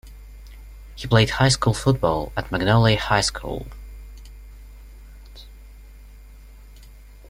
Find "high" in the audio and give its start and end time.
1.29-1.49, 2.97-3.21